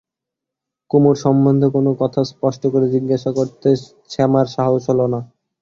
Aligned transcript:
কুমুর 0.91 1.15
সম্বন্ধে 1.23 1.67
কোনো 1.75 1.91
কথা 2.01 2.21
স্পষ্ট 2.31 2.61
করে 2.73 2.87
জিজ্ঞাসা 2.95 3.31
করতে 3.37 3.69
শ্যামার 4.11 4.47
সাহস 4.55 4.83
হল 4.89 4.99
না। 5.13 5.19